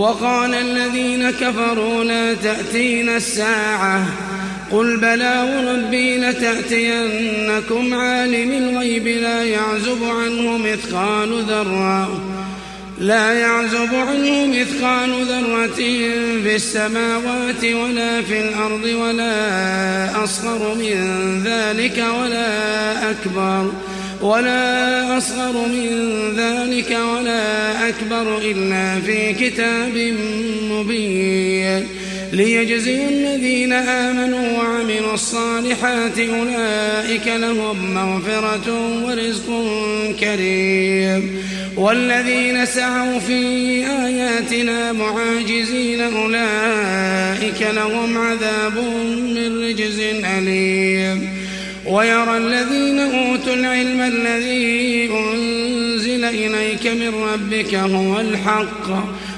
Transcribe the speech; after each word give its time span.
وقال 0.00 0.54
الذين 0.54 1.30
كفروا 1.30 2.04
لا 2.04 2.34
تأتينا 2.34 3.16
الساعة. 3.16 4.06
قل 4.70 4.96
بلى 4.96 5.36
وربي 5.52 6.18
لتأتينكم 6.18 7.94
عالم 7.94 8.50
الغيب 8.52 9.06
لا 9.06 9.44
يعزب 9.44 10.04
عنه 10.04 10.58
مثقال 10.58 11.42
ذرة. 11.42 12.20
لا 13.00 13.32
يعزب 13.32 13.94
عنه 13.94 14.46
مثقال 14.46 15.10
ذرة 15.24 15.80
في 16.44 16.56
السماوات 16.56 17.64
ولا 17.64 18.22
في 18.22 18.40
الأرض 18.40 18.84
ولا 18.84 20.24
أصغر 20.24 20.74
من 20.74 20.96
ذلك 21.44 22.04
ولا 22.20 23.10
أكبر. 23.10 23.72
ولا 24.22 25.18
أصغر 25.18 25.52
من 25.52 25.88
ذلك 26.36 26.90
ولا 26.90 27.88
أكبر 27.88 28.38
إلا 28.38 29.00
في 29.00 29.32
كتاب 29.32 30.14
مبين 30.70 31.86
ليجزي 32.32 33.08
الذين 33.08 33.72
آمنوا 33.72 34.58
وعملوا 34.58 35.14
الصالحات 35.14 36.18
أولئك 36.18 37.26
لهم 37.26 37.94
مغفرة 37.94 38.90
ورزق 39.04 39.46
كريم 40.20 41.42
والذين 41.76 42.66
سعوا 42.66 43.18
في 43.18 43.42
آياتنا 43.86 44.92
معاجزين 44.92 46.00
أولئك 46.00 47.62
لهم 47.74 48.18
عذاب 48.18 48.76
من 49.34 49.64
رجز 49.64 50.00
أليم 50.24 51.39
ويرى 51.86 52.36
الذين 52.36 52.98
أوتوا 52.98 53.54
العلم 53.54 54.00
الذي 54.00 55.10
أنزل 55.12 56.24
إليك 56.24 56.86
من 56.86 57.14
ربك 57.14 57.74
هو 57.74 58.20
الحق 58.20 58.86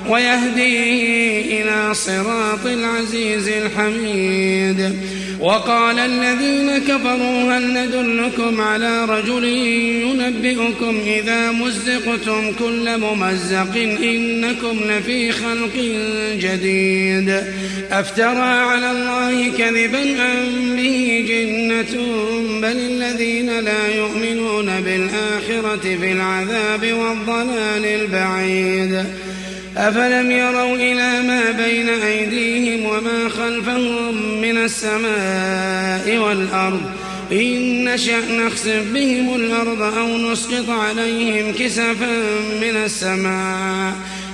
ويهدي 0.09 1.41
إلى 1.61 1.95
صراط 1.95 2.67
العزيز 2.67 3.49
الحميد. 3.49 4.99
وقال 5.43 5.99
الذين 5.99 6.79
كفروا 6.79 7.57
هل 7.57 7.73
ندلكم 7.73 8.61
على 8.61 9.05
رجل 9.05 9.45
ينبئكم 10.05 11.01
إذا 11.07 11.51
مزقتم 11.51 12.53
كل 12.59 12.99
ممزق 12.99 13.77
إنكم 14.03 14.81
لفي 14.89 15.33
خلق 15.33 15.77
جديد 16.39 17.43
أفترى 17.91 18.53
على 18.61 18.91
الله 18.91 19.49
كذبا 19.59 20.03
أم 20.03 20.77
به 20.77 21.25
جنة 21.29 22.03
بل 22.61 22.77
الذين 22.77 23.61
لا 23.61 23.97
يؤمنون 23.97 24.81
بالآخرة 24.81 25.97
في 26.01 26.13
العذاب 26.13 26.93
والضلال 26.93 27.85
البعيد 27.85 29.05
أفلم 29.77 30.31
يروا 30.31 30.77
إلى 30.77 31.23
ما 31.23 31.51
بين 31.51 31.89
أيديهم 31.89 32.87
وما 32.87 33.29
خلفهم 33.29 34.41
من 34.41 34.57
السماء 34.57 36.19
والأرض؟ 36.19 36.81
إن 37.33 37.85
نشأ 37.85 38.21
نخسف 38.31 38.83
بهم 38.95 39.35
الأرض 39.35 39.83
أو 39.83 40.19
نسقط 40.19 40.71
عليهم 40.71 41.53
كسفا 41.53 42.23
من 42.61 42.77
السماء. 42.85 43.93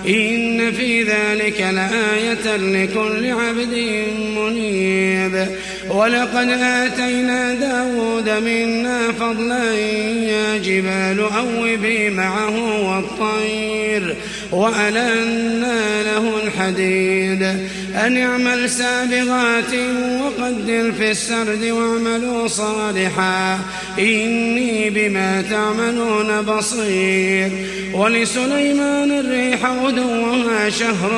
إن 0.08 0.72
في 0.72 1.02
ذلك 1.02 1.60
لآية 1.60 2.56
لكل 2.56 3.30
عبد 3.30 4.04
منيب. 4.36 5.48
ولقد 5.90 6.48
آتينا 6.62 7.54
داود 7.54 8.30
منا 8.30 9.12
فضلا 9.12 9.74
يا 9.74 10.56
جبال 10.56 11.26
أوبي 11.36 12.10
معه 12.10 12.82
والطير. 12.82 14.16
وألنا 14.52 16.02
له 16.02 16.42
الحديد. 16.44 17.42
أن 17.94 18.16
اعمل 18.16 18.70
سابغات 18.70 19.74
وقدر 20.20 20.92
في 20.98 21.10
السرد 21.10 21.64
واعملوا 21.64 22.48
صالحا. 22.48 23.58
إني 23.98 24.90
بما 24.90 25.44
تعملون 25.50 26.42
بصير. 26.42 27.50
ولسليمان 27.94 29.20
الريح 29.20 29.66
غدوها 29.66 30.70
شهر 30.70 31.12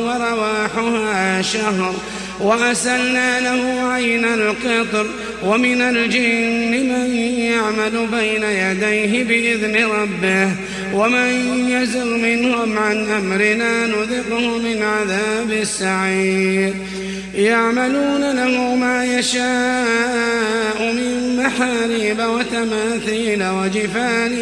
ورواحها 0.00 1.42
شهر. 1.42 1.94
وأسلنا 2.40 3.40
له 3.40 3.92
عين 3.92 4.24
القطر. 4.24 5.06
ومن 5.44 5.82
الجن 5.82 6.70
من 6.70 7.16
يعمل 7.38 8.06
بين 8.06 8.42
يديه 8.42 9.24
بإذن 9.24 9.84
ربه. 9.84 10.50
ومن 10.92 11.30
يزغ 11.68 12.04
منهم 12.04 12.78
عن 12.78 13.10
أمرنا 13.10 13.86
نذقه 13.86 14.58
من 14.58 14.82
عذاب 14.82 15.50
السعير. 15.50 16.74
يعملون 17.34 18.36
له 18.36 18.74
ما 18.74 19.04
يشاء 19.04 20.92
من 20.92 21.36
محاريب 21.36 22.18
وتماثيل 22.20 23.44
وجفان 23.44 24.34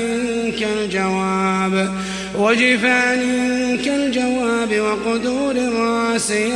كالجواب 0.60 1.92
وجفان 2.38 3.22
كالجواب 3.84 4.80
وقدور 4.80 5.52
الراسيات. 5.52 6.52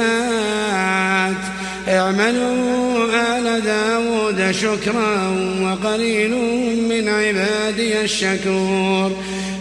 اعملوا 1.88 3.06
آل 3.14 3.62
داود 3.64 4.50
شكرا 4.50 5.36
وقليل 5.62 6.30
من 6.88 7.08
عبادي 7.08 8.00
الشكور. 8.00 9.10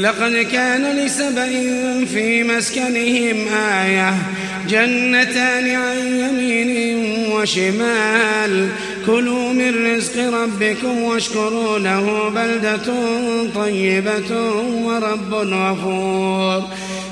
لقد 0.00 0.46
كان 0.52 0.96
لسبأ 0.96 1.48
في 2.04 2.42
مسكنهم 2.42 3.48
آية 3.54 4.14
جنتان 4.68 5.70
عن 5.70 5.96
يمين 5.98 7.06
وشمال. 7.32 8.68
كلوا 9.06 9.52
من 9.52 9.94
رزق 9.94 10.34
ربكم 10.34 11.02
واشكروا 11.02 11.78
له 11.78 12.28
بلدة 12.28 12.94
طيبة 13.54 14.52
ورب 14.84 15.34
غفور. 15.34 16.62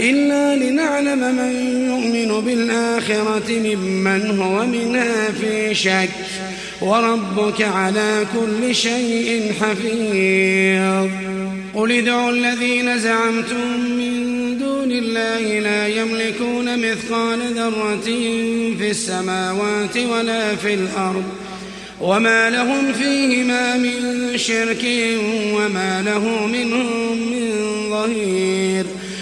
إلا 0.00 0.56
لنعلم 0.56 1.36
من 1.36 1.52
يؤمن 1.86 2.44
بالآخرة 2.44 3.50
ممن 3.50 4.40
هو 4.40 4.66
منها 4.66 5.30
في 5.40 5.74
شك. 5.74 6.08
وربك 6.80 7.62
على 7.62 8.26
كل 8.34 8.74
شيء 8.74 9.52
حفيظ. 9.60 11.10
قل 11.74 11.92
ادعوا 11.92 12.30
الذين 12.30 12.98
زعمتم 12.98 13.80
من 13.98 14.14
دون 14.58 14.92
الله 14.92 15.60
لا 15.60 15.88
يملكون 15.88 16.90
مثقال 16.90 17.38
ذرة 17.54 18.04
في 18.78 18.90
السماوات 18.90 19.96
ولا 19.96 20.56
في 20.56 20.74
الأرض. 20.74 21.24
وما 22.00 22.50
لهم 22.50 22.92
فيهما 22.92 23.76
من 23.76 23.92
شرك 24.36 24.84
وما 25.54 26.02
له 26.02 26.46
منهم 26.46 27.18
من 27.32 27.50
ظهير. 27.90 28.86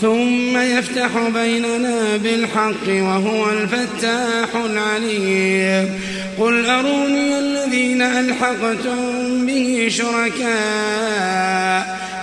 ثم 0.00 0.58
يفتح 0.58 1.28
بيننا 1.34 2.16
بالحق 2.16 2.88
وهو 2.88 3.50
الفتاح 3.50 4.48
العليم. 4.64 6.00
قل 6.38 6.66
أروني 6.66 7.38
الذين 7.38 8.02
ألحقتم 8.02 9.46
به 9.46 9.86
شركاء. 9.90 11.34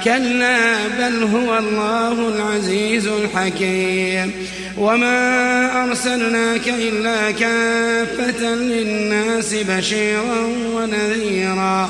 كلا 0.04 0.88
بل 1.00 1.24
هو 1.24 1.58
الله 1.58 2.30
العزيز 2.36 3.08
الحكيم. 3.08 4.32
وما 4.78 5.84
أرسلناك 5.84 6.68
إلا 6.68 7.32
كافة 7.32 8.56
للناس 8.56 9.54
بشيرا 9.54 10.48
ونذيرا. 10.74 11.90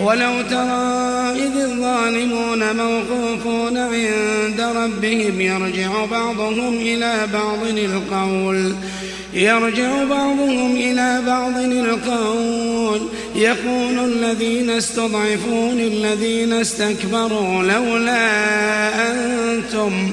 ولو 0.00 0.42
ترى 0.42 1.32
إذ 1.36 1.60
الظالمون 1.60 2.76
موقوفون 2.76 3.76
عند 3.78 4.60
ربهم 4.60 5.40
يرجع 5.40 6.04
بعضهم 6.04 6.74
إلى 6.76 7.26
بعض 7.32 7.66
القول. 7.66 8.74
يرجع 9.34 10.04
بعضهم 10.04 10.76
إلى 10.76 11.22
بعض 11.26 11.56
القول. 11.58 13.00
يقول 13.34 13.98
الذين 14.12 14.70
استضعفوا 14.70 15.72
للذين 15.72 16.52
استكبروا 16.52 17.62
لولا 17.62 18.28
أنتم 19.12 20.12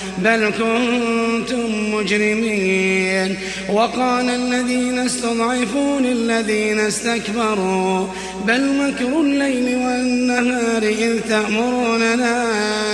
بل 0.23 0.49
كنتم 0.49 1.93
مجرمين 1.93 3.37
وقال 3.69 4.29
الذين 4.29 4.99
استضعفوا 4.99 5.99
للذين 5.99 6.79
استكبروا 6.79 8.07
بل 8.47 8.73
مكر 8.73 9.21
الليل 9.21 9.77
والنهار 9.77 10.83
إذ 10.83 11.19
تأمروننا 11.29 12.43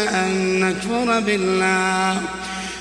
أن 0.10 0.60
نكفر 0.60 1.20
بالله 1.20 2.22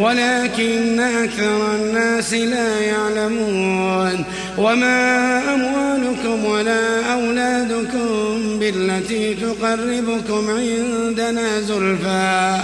ولكن 0.00 1.00
أكثر 1.00 1.74
الناس 1.74 2.34
لا 2.34 2.80
يعلمون 2.80 4.24
وما 4.58 5.40
أموالكم 5.54 6.44
ولا 6.44 7.12
أولادكم 7.12 8.58
بالتي 8.58 9.34
تقربكم 9.34 10.50
عندنا 10.50 11.60
زلفى 11.60 12.58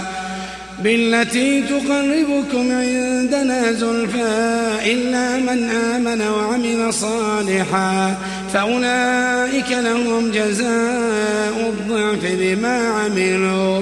بالتي 0.83 1.61
تقربكم 1.61 2.71
عندنا 2.71 3.71
زلفى 3.71 4.77
إلا 4.85 5.37
من 5.37 5.69
آمن 5.69 6.21
وعمل 6.21 6.93
صالحا 6.93 8.15
فأولئك 8.53 9.71
لهم 9.71 10.31
جزاء 10.31 11.73
الضعف 11.73 12.19
بما 12.23 12.87
عملوا 12.87 13.81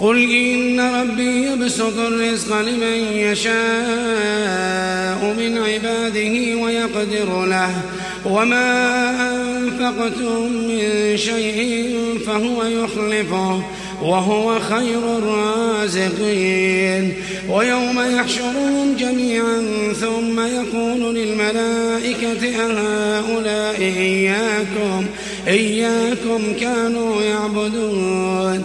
قل 0.00 0.30
إن 0.30 0.80
ربي 0.80 1.46
يبسط 1.46 1.98
الرزق 1.98 2.60
لمن 2.60 3.16
يشاء 3.16 3.60
من 5.38 5.58
عباده 5.58 6.56
ويقدر 6.62 7.44
له 7.46 7.70
وما 8.24 9.10
أنفقتم 9.32 10.52
من 10.52 11.16
شيء 11.16 11.98
فهو 12.26 12.64
يخلفه 12.64 13.62
وهو 14.02 14.60
خير 14.60 15.18
الرازقين 15.18 17.14
ويوم 17.48 18.00
يحشرهم 18.16 18.96
جميعا 18.98 19.62
ثم 20.00 20.40
يقول 20.40 21.14
للملائكة 21.14 22.48
أهؤلاء 22.56 23.76
إياكم 23.80 25.06
إياكم 25.48 26.52
كانوا 26.60 27.22
يعبدون 27.22 28.64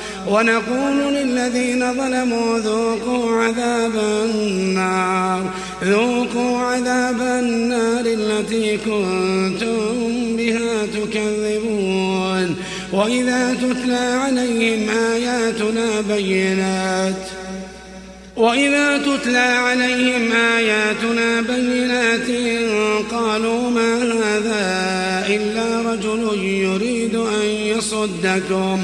ونقول 0.31 1.13
للذين 1.13 1.93
ظلموا 1.93 2.59
ذوقوا 2.59 3.41
عذاب 3.41 3.95
النار. 4.25 5.43
ذوقوا 5.83 6.57
عذاب 6.57 7.21
النار 7.21 8.05
التي 8.05 8.77
كنتم 8.77 10.35
بها 10.37 10.85
تكذبون. 10.85 12.55
وإذا 12.93 13.53
تتلى 13.53 13.95
عليهم 13.95 14.89
آياتنا 14.89 16.01
بينات. 16.01 17.23
وإذا 18.37 18.97
تتلى 18.97 19.37
عليهم 19.37 20.31
آياتنا 20.31 21.41
بينات 21.41 22.27
قالوا 23.11 23.69
ما 23.69 23.97
هذا 23.97 25.25
إلا 25.29 25.91
رجل 25.91 26.43
يريد 26.43 27.15
أن 27.15 27.45
يصدكم. 27.45 28.83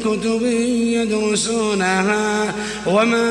كتب 0.00 0.42
يدرسونها 0.92 2.54
وما 2.86 3.30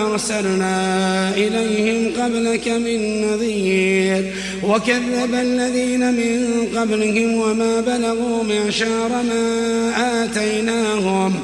أرسلنا 0.00 1.30
إليهم 1.36 2.22
قبلك 2.22 2.68
من 2.68 3.20
نذير. 3.20 4.32
وكذب 4.62 5.34
الذين 5.34 6.14
من 6.14 6.66
قبلهم 6.76 7.34
وما 7.34 7.80
بلغوا 7.80 8.42
معشار 8.44 9.08
ما 9.08 9.92
آتيناهم. 10.24 11.34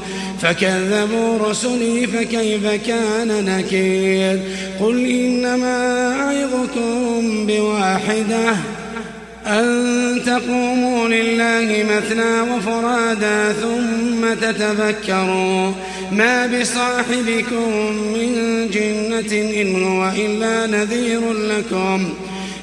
فكذبوا 0.41 1.39
رسلي 1.39 2.07
فكيف 2.07 2.67
كان 2.87 3.45
نكير. 3.45 4.41
قل 4.81 5.07
إنما 5.07 6.09
أعظكم 6.21 7.47
بواحدة. 7.47 8.55
أن 9.47 10.23
تقوموا 10.27 11.09
لله 11.09 11.85
مثنى 11.91 12.41
وفرادا 12.41 13.53
ثم 13.53 14.35
تتفكروا 14.41 15.73
ما 16.13 16.47
بصاحبكم 16.47 17.93
من 18.15 18.31
جنة 18.71 19.61
إن 19.63 19.85
هو 19.85 20.13
إلا 20.17 20.67
نذير 20.67 21.33
لكم. 21.33 22.15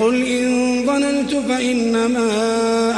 قل 0.00 0.26
إن 0.26 0.84
ضللت 0.86 1.34
فإنما 1.48 2.30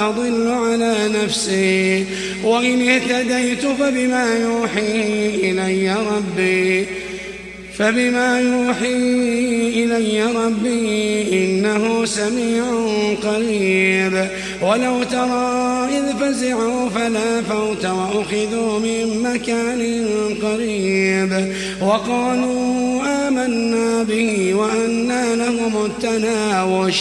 أضل 0.09 0.49
على 0.49 0.97
نفسي 1.09 2.04
وإن 2.45 2.88
اهتديت 2.88 3.66
فبما 3.66 4.38
يوحي 4.38 5.26
إلي 5.50 5.95
ربي. 5.95 6.87
فبما 7.80 8.40
يوحي 8.40 8.96
إلي 9.84 10.22
ربي 10.22 11.44
إنه 11.44 12.04
سميع 12.04 12.64
قريب. 13.22 14.28
ولو 14.62 15.02
ترى 15.02 15.88
إذ 15.88 16.16
فزعوا 16.20 16.88
فلا 16.88 17.42
فوت 17.42 17.87
وأخذوا 17.87 18.78
من 18.78 19.22
مكان 19.22 20.04
قريب. 20.42 21.54
وقالوا 21.80 23.02
آمنا 23.28 24.02
به 24.02 24.54
وأنا 24.54 25.37
لهم 25.37 25.84
التناوش. 25.84 26.96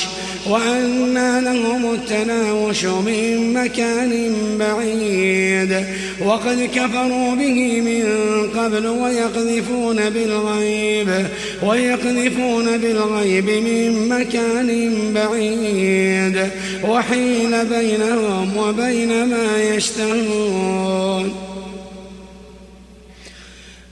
وأنا 0.49 1.41
لهم 1.41 1.93
التناوش 1.93 2.85
من 2.85 3.53
مكان 3.53 4.33
بعيد. 4.59 5.85
وقد 6.25 6.69
كفروا 6.75 7.35
به 7.35 7.81
من 7.81 8.05
قبل 8.59 8.87
ويقذفون 8.87 10.09
بالغيب 10.09 11.25
ويقذفون 11.63 12.77
بالغيب 12.77 13.49
من 13.49 14.09
مكان 14.09 14.91
بعيد. 15.13 16.49
وحيل 16.83 17.65
بينهم 17.65 18.57
وبين 18.57 19.25
ما 19.25 19.75
يشتهون. 19.75 21.48